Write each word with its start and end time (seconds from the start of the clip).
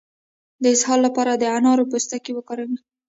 د 0.63 0.65
اسهال 0.75 0.99
لپاره 1.07 1.31
د 1.35 1.43
انارو 1.57 1.89
پوستکی 1.91 2.31
وکاروئ 2.35 2.75